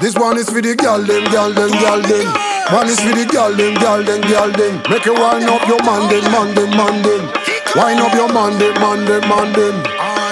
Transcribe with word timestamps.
This 0.00 0.14
one 0.14 0.38
is 0.38 0.48
for 0.48 0.62
the 0.62 0.78
girl 0.78 1.02
them, 1.02 1.26
girl 1.34 1.50
them, 1.50 1.74
girl 1.82 1.98
them. 1.98 2.26
One 2.70 2.86
is 2.86 3.02
for 3.02 3.10
the 3.10 3.26
girl 3.26 3.50
them, 3.50 3.74
girl 3.82 3.98
them, 3.98 4.22
girl 4.30 4.46
them. 4.46 4.78
Make 4.86 5.02
you 5.02 5.14
wind 5.14 5.50
up 5.50 5.66
your 5.66 5.82
man 5.82 6.06
them, 6.06 6.22
man 6.30 6.54
them, 6.54 6.70
man 6.70 7.02
them. 7.02 7.26
Wind 7.74 7.98
up 7.98 8.14
your 8.14 8.30
man 8.30 8.54
them, 8.62 8.78
man 8.78 9.02
them, 9.02 9.26
man 9.26 9.50
them. 9.58 9.74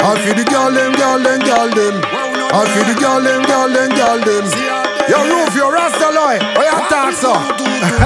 All 0.06 0.14
for 0.22 0.38
the 0.38 0.46
girl 0.46 0.70
them, 0.70 0.94
girl 0.94 1.18
them, 1.18 1.42
girl 1.42 1.66
them. 1.66 1.98
All 2.54 2.62
for 2.62 2.84
the 2.86 2.94
girl 2.94 3.18
them, 3.18 3.42
girl 3.42 3.66
them, 3.66 3.90
girl 3.90 4.22
them. 4.22 4.46
Your 5.10 5.26
roof, 5.34 5.50
your 5.58 5.74
rasta 5.74 6.14
loy. 6.14 6.38
Oh, 6.38 6.62
you 6.62 6.78
talk. 6.86 8.02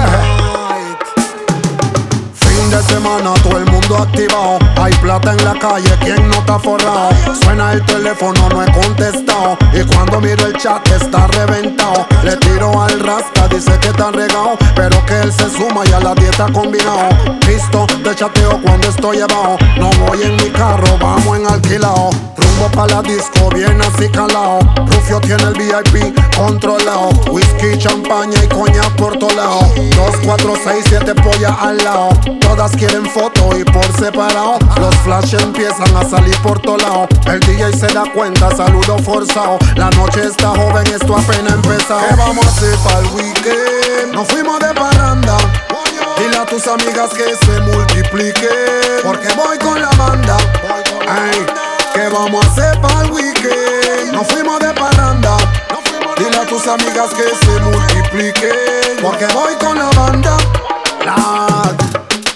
semana 2.91 3.33
todo 3.41 3.57
el 3.57 3.65
mundo 3.65 3.97
activado. 3.97 4.59
Hay 4.75 4.93
plata 4.95 5.31
en 5.31 5.43
la 5.45 5.53
calle, 5.53 5.89
¿quién 6.01 6.27
no 6.29 6.35
está 6.35 6.59
forrado? 6.59 7.09
Suena 7.41 7.73
el 7.73 7.85
teléfono, 7.85 8.49
no 8.49 8.63
he 8.63 8.71
contestado. 8.71 9.57
Y 9.73 9.83
cuando 9.93 10.19
miro 10.19 10.45
el 10.45 10.57
chat 10.57 10.85
está 10.89 11.27
reventado. 11.27 12.05
Le 12.23 12.35
tiro 12.37 12.81
al 12.81 12.99
rasta, 12.99 13.47
dice 13.47 13.71
que 13.79 13.89
está 13.89 14.11
regado. 14.11 14.57
Pero 14.75 15.05
que 15.05 15.21
él 15.21 15.31
se 15.31 15.49
suma 15.49 15.83
y 15.85 15.91
a 15.93 15.99
la 15.99 16.13
dieta 16.15 16.47
combinado. 16.51 17.09
Visto 17.47 17.87
de 18.03 18.15
chateo 18.15 18.61
cuando 18.61 18.89
estoy 18.89 19.21
abajo. 19.21 19.57
No 19.77 19.89
voy 20.05 20.21
en 20.23 20.35
mi 20.35 20.49
carro, 20.49 20.97
vamos 20.99 21.37
en 21.37 21.47
alquilado. 21.47 22.09
Rumbo 22.61 22.77
pa' 22.77 22.87
la 22.87 23.01
disco, 23.01 23.49
bien 23.55 23.81
así 23.81 24.07
calado. 24.09 24.59
Rufio 24.85 25.19
tiene 25.21 25.43
el 25.43 25.53
VIP 25.53 26.15
controlado. 26.35 27.09
Whisky, 27.31 27.75
champaña 27.79 28.37
y 28.43 28.47
coña 28.49 28.83
por 28.97 29.17
todo 29.17 29.31
lado. 29.35 29.61
2, 29.75 30.15
4, 30.23 30.53
6, 30.63 30.85
7 30.87 31.15
polla 31.15 31.55
al 31.59 31.77
lado 31.77 32.11
quieren 32.69 33.05
foto 33.05 33.57
y 33.57 33.63
por 33.63 33.85
separado. 33.97 34.59
Los 34.79 34.95
flash 34.97 35.33
empiezan 35.33 35.95
a 35.95 36.07
salir 36.07 36.35
por 36.41 36.59
todo 36.59 36.77
lado. 36.77 37.07
El 37.25 37.39
DJ 37.39 37.73
se 37.73 37.87
da 37.87 38.03
cuenta, 38.13 38.55
saludo 38.55 38.97
forzado. 38.99 39.57
La 39.75 39.89
noche 39.91 40.27
está 40.27 40.49
joven, 40.49 40.85
esto 40.87 41.15
apenas 41.15 41.53
empezado. 41.53 42.01
¿Qué 42.07 42.15
vamos 42.15 42.45
a 42.45 42.49
hacer 42.49 42.75
para 42.83 42.99
el 42.99 43.05
weekend? 43.07 44.13
Nos 44.13 44.27
fuimos 44.27 44.59
de 44.59 44.73
parranda. 44.73 45.37
Dile 46.19 46.37
a 46.37 46.45
tus 46.45 46.67
amigas 46.67 47.09
que 47.11 47.35
se 47.45 47.61
multipliquen. 47.61 48.49
Porque 49.03 49.27
voy 49.35 49.57
con 49.57 49.81
la 49.81 49.89
banda. 49.91 50.37
Ay, 52.11 52.17
¿qué 52.17 52.23
vamos 52.23 52.45
a 52.45 52.49
hacer 52.49 52.81
para 52.81 53.01
el 53.01 53.11
weekend? 53.11 54.13
Nos 54.13 54.27
fuimos 54.27 54.59
de 54.59 54.73
parranda. 54.73 55.37
Dile 56.17 56.37
a 56.37 56.45
tus 56.45 56.67
amigas 56.67 57.09
que 57.13 57.23
se 57.23 57.59
multipliquen. 57.61 58.97
Porque 59.01 59.25
voy 59.33 59.55
con 59.59 59.77
la 59.77 59.89
banda. 59.91 60.37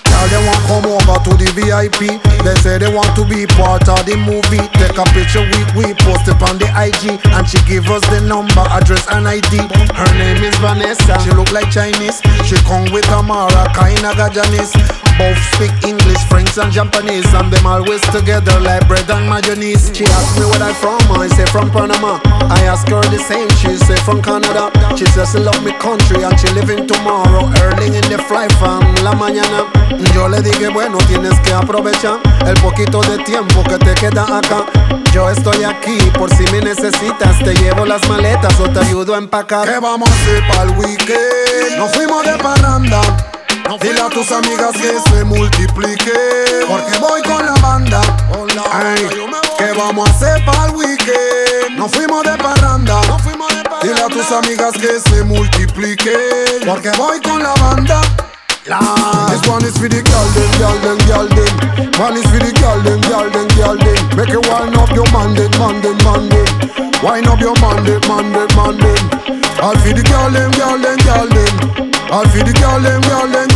Girl, 0.06 0.30
they 0.30 0.48
want 0.48 0.66
come 0.68 0.86
over 0.86 1.20
to 1.24 1.36
the 1.38 1.52
VIP. 1.54 2.22
They 2.44 2.56
say 2.62 2.78
they 2.78 2.94
want 2.94 3.14
to 3.16 3.26
be 3.26 3.46
part 3.46 3.88
of 3.90 4.06
the 4.06 4.16
movie. 4.16 4.64
Take 4.80 4.98
a 4.98 5.04
picture 5.14 5.42
with 5.42 5.76
we 5.76 5.94
post 6.06 6.28
it 6.28 6.42
on 6.42 6.58
the 6.58 6.72
IG, 6.72 7.20
and 7.36 7.48
she 7.48 7.60
give 7.68 7.90
us 7.92 8.02
the 8.10 8.22
number, 8.22 8.64
address, 8.72 9.06
and 9.12 9.28
ID. 9.28 9.58
Her 9.94 10.12
name 10.18 10.42
is 10.44 10.56
Vanessa. 10.58 11.20
She 11.22 11.32
look 11.32 11.52
like 11.52 11.70
Chinese. 11.70 12.22
She 12.46 12.56
come 12.64 12.86
with 12.94 13.10
Amara, 13.12 13.70
kinda 13.76 14.14
Gajanese. 14.16 14.74
Both 15.18 15.40
speak 15.56 15.72
English, 15.88 16.20
French 16.28 16.58
and 16.58 16.72
Japanese, 16.72 17.28
and 17.34 17.52
them 17.52 17.66
always 17.66 18.02
together 18.12 18.60
like 18.60 18.86
bread 18.88 19.10
and 19.10 19.30
mayonnaise. 19.30 19.90
She 19.96 20.04
asked 20.04 20.38
me 20.40 20.46
where 20.46 20.62
I 20.62 20.74
from, 20.74 21.00
I 21.16 21.28
say 21.28 21.46
from 21.46 21.72
Panama. 21.72 22.20
I 22.52 22.68
ask 22.68 22.88
her 22.90 23.02
the 23.08 23.20
same, 23.20 23.48
she 23.56 23.78
say 23.78 23.96
from 24.04 24.22
Canada. 24.22 24.72
She 24.98 25.06
says 25.06 25.32
she 25.32 25.40
love 25.40 25.64
me 25.64 25.72
country 25.80 26.24
and 26.24 26.38
she 26.40 26.52
living 26.52 26.86
tomorrow, 26.86 27.48
early 27.64 27.88
in 27.96 28.06
the 28.12 28.20
flight 28.28 28.52
from 28.60 28.84
la 29.08 29.14
mañana. 29.16 29.64
Yo 30.14 30.28
le 30.28 30.42
dije, 30.42 30.68
bueno, 30.68 30.98
tienes 31.08 31.40
que 31.42 31.54
aprovechar 31.54 32.20
el 32.46 32.56
poquito 32.62 33.02
de 33.02 33.18
tiempo 33.24 33.64
que 33.64 33.78
te 33.78 33.94
queda 33.96 34.24
acá. 34.24 34.66
Yo 35.14 35.30
estoy 35.30 35.64
aquí 35.64 35.98
por 36.18 36.30
si 36.30 36.44
me 36.52 36.60
necesitas. 36.60 37.40
Te 37.40 37.54
llevo 37.56 37.86
las 37.86 38.08
maletas 38.10 38.60
o 38.60 38.70
te 38.70 38.80
ayudo 38.80 39.16
a 39.16 39.18
empacar. 39.18 39.68
¿Qué 39.68 39.80
vamos 39.80 40.10
a 40.10 40.14
hacer 40.14 40.78
weekend? 40.78 41.78
Nos 41.78 41.92
fuimos 41.96 42.26
de 42.26 42.38
parranda. 42.38 43.02
Dile 43.82 44.02
a 44.02 44.10
tus 44.10 44.32
amigas 44.32 44.72
que 44.74 45.00
se 45.10 45.24
multipliquen. 45.24 46.68
Porque 46.68 46.98
voy 47.00 47.22
con 47.24 47.46
la 47.46 47.54
banda. 47.62 48.02
¿qué 49.58 49.72
vamos 49.78 50.08
a 50.08 50.12
hacer 50.12 50.46
para 50.46 50.66
el 50.66 50.76
weekend? 50.76 51.78
Nos 51.78 51.92
fuimos 51.92 52.24
de 52.24 52.38
parranda. 52.38 53.02
Dile 53.82 54.02
a 54.02 54.08
tus 54.08 54.32
amigas 54.32 54.74
que 54.74 55.00
se 55.00 55.24
multipliquen. 55.24 56.66
Porque 56.66 56.92
voy 56.98 57.20
con 57.22 57.42
la 57.42 57.54
banda. 57.56 58.02
This 58.66 59.46
one 59.48 59.64
is 59.64 59.78
for 59.78 59.88
the 59.88 60.02
girl 60.02 60.26
them, 60.34 60.50
girl 60.58 60.78
them, 60.82 60.98
girl 61.06 61.28
them. 61.30 62.02
One 62.02 62.18
is 62.18 62.26
for 62.26 62.42
the 62.42 62.50
girl 62.58 62.82
them, 62.82 63.00
girl 63.06 63.30
them, 63.30 63.48
girl 63.54 63.78
them. 63.78 64.18
Make 64.18 64.34
you 64.34 64.42
wind 64.42 64.74
up 64.74 64.90
your 64.90 65.06
man 65.14 65.36
them, 65.36 65.52
man 65.62 65.82
them, 65.86 65.98
man 66.02 66.30
them. 66.30 66.50
Wind 67.06 67.28
up 67.28 67.40
your 67.40 67.54
man 67.62 67.84
them, 67.86 68.02
man 68.10 68.34
them, 68.34 68.50
man 68.58 68.78
them. 68.82 69.02
All 69.62 69.78
for 69.78 69.94
the 69.94 70.02
girl 70.02 70.32
them, 70.34 70.50
girl 70.58 70.82
them, 70.82 70.98
girl 71.06 71.30
them. 71.30 71.54
All 72.10 72.26
for 72.26 72.42
the 72.42 72.54
girl 72.58 72.82
them, 72.82 73.02
girl 73.06 73.28
them, 73.30 73.48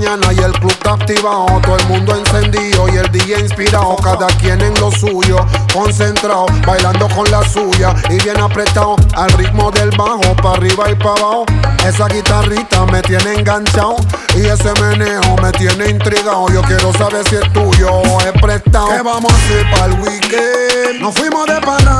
y 0.00 0.38
el 0.38 0.52
club 0.52 0.70
está 0.70 0.92
activado. 0.92 1.46
Todo 1.62 1.76
el 1.76 1.86
mundo 1.88 2.14
encendido 2.14 2.88
y 2.88 2.96
el 2.98 3.10
día 3.10 3.40
inspirado. 3.40 3.96
Cada 3.96 4.28
quien 4.38 4.60
en 4.60 4.72
lo 4.74 4.92
suyo, 4.92 5.38
concentrado, 5.72 6.46
bailando 6.64 7.08
con 7.08 7.28
la 7.30 7.42
suya 7.48 7.94
y 8.08 8.22
bien 8.22 8.38
apretado. 8.40 8.94
Al 9.16 9.30
ritmo 9.32 9.70
del 9.72 9.90
bajo, 9.96 10.36
para 10.36 10.56
arriba 10.56 10.90
y 10.90 10.94
para 10.94 11.10
abajo. 11.10 11.46
Esa 11.84 12.06
guitarrita 12.06 12.86
me 12.86 13.02
tiene 13.02 13.34
enganchado 13.34 13.96
y 14.36 14.46
ese 14.46 14.72
meneo 14.80 15.36
me 15.42 15.50
tiene 15.52 15.90
intrigado. 15.90 16.48
Yo 16.50 16.62
quiero 16.62 16.92
saber 16.92 17.28
si 17.28 17.36
es 17.36 17.52
tuyo 17.52 17.90
o 17.90 18.20
es 18.20 18.32
prestado. 18.40 18.88
¿Qué 18.90 19.02
vamos 19.02 19.32
a 19.32 19.36
hacer 19.36 19.70
para 19.72 19.86
el 19.86 20.00
weekend? 20.00 21.00
Nos 21.00 21.14
fuimos 21.14 21.46
de 21.46 21.60
parranda. 21.60 21.97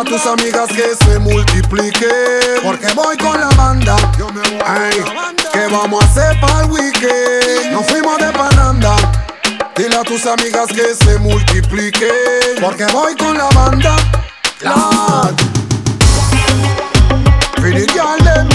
Dile 0.00 0.14
a 0.14 0.16
tus 0.16 0.26
amigas 0.26 0.68
que 0.68 1.04
se 1.04 1.18
multipliquen. 1.18 2.62
Porque 2.62 2.86
voy 2.94 3.18
con 3.18 3.38
la 3.38 3.48
banda. 3.50 3.96
Yo 4.18 4.28
me 4.28 4.40
voy 4.40 4.58
Ay, 4.64 5.04
¿Qué 5.52 5.66
vamos 5.70 6.02
a 6.02 6.06
hacer 6.06 6.40
para 6.40 6.62
el 6.62 6.70
weekend? 6.70 7.72
Nos 7.72 7.86
fuimos 7.86 8.16
de 8.16 8.32
pananda. 8.32 8.96
Dile 9.76 9.96
a 9.96 10.02
tus 10.02 10.24
amigas 10.24 10.68
que 10.68 10.94
se 10.94 11.18
multipliquen. 11.18 12.08
Porque 12.62 12.86
voy 12.86 13.14
con 13.14 13.36
la 13.36 13.48
banda. 13.50 13.96
Lad. 14.60 15.34
Pretty 17.56 17.86
girl 17.92 18.16
them. 18.24 18.48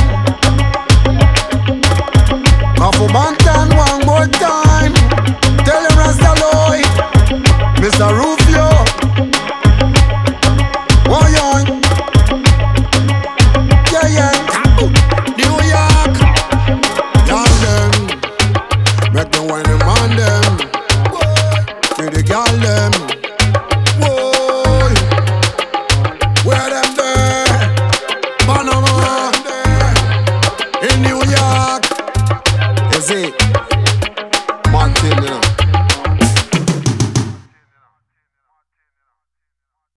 music. 33.07 33.44